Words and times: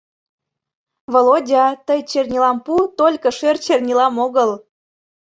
Володя, 1.13 1.65
тый 1.87 1.99
чернилам 2.09 2.57
пу, 2.65 2.73
только 2.99 3.27
шӧр 3.37 3.55
чернилам 3.65 4.15
огыл. 4.25 4.51